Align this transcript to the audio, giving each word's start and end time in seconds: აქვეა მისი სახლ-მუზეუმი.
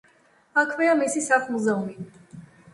აქვეა 0.61 0.95
მისი 1.03 1.23
სახლ-მუზეუმი. 1.27 2.11